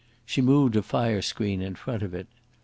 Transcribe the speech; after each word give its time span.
She 0.25 0.41
moved 0.41 0.75
a 0.75 0.81
fire 0.81 1.21
screen 1.21 1.61
in 1.61 1.75
front 1.75 2.01
of 2.01 2.15
it. 2.15 2.25